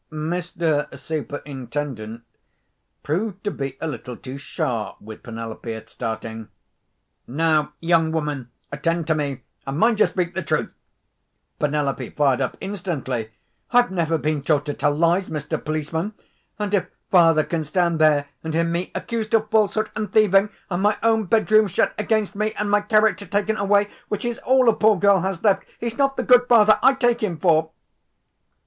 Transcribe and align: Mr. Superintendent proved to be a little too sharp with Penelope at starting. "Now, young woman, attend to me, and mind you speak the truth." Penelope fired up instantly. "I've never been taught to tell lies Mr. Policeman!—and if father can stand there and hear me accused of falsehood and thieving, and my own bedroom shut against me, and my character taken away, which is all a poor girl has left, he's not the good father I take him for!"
Mr. 0.11 0.87
Superintendent 0.97 2.23
proved 3.03 3.43
to 3.43 3.51
be 3.51 3.77
a 3.79 3.87
little 3.87 4.17
too 4.17 4.39
sharp 4.39 4.99
with 4.99 5.21
Penelope 5.21 5.71
at 5.71 5.91
starting. 5.91 6.47
"Now, 7.27 7.73
young 7.81 8.11
woman, 8.11 8.49
attend 8.71 9.05
to 9.05 9.13
me, 9.13 9.43
and 9.67 9.77
mind 9.77 9.99
you 9.99 10.07
speak 10.07 10.33
the 10.33 10.41
truth." 10.41 10.71
Penelope 11.59 12.09
fired 12.17 12.41
up 12.41 12.57
instantly. 12.59 13.29
"I've 13.69 13.91
never 13.91 14.17
been 14.17 14.41
taught 14.41 14.65
to 14.65 14.73
tell 14.73 14.91
lies 14.91 15.29
Mr. 15.29 15.63
Policeman!—and 15.63 16.73
if 16.73 16.87
father 17.11 17.43
can 17.43 17.63
stand 17.63 17.99
there 17.99 18.25
and 18.43 18.55
hear 18.55 18.63
me 18.63 18.89
accused 18.95 19.35
of 19.35 19.51
falsehood 19.51 19.91
and 19.95 20.11
thieving, 20.11 20.49
and 20.71 20.81
my 20.81 20.97
own 21.03 21.25
bedroom 21.25 21.67
shut 21.67 21.93
against 21.99 22.33
me, 22.33 22.53
and 22.53 22.71
my 22.71 22.81
character 22.81 23.27
taken 23.27 23.55
away, 23.55 23.87
which 24.07 24.25
is 24.25 24.39
all 24.39 24.67
a 24.67 24.73
poor 24.73 24.97
girl 24.97 25.19
has 25.21 25.43
left, 25.43 25.61
he's 25.79 25.99
not 25.99 26.17
the 26.17 26.23
good 26.23 26.47
father 26.49 26.79
I 26.81 26.95
take 26.95 27.21
him 27.21 27.37
for!" 27.37 27.69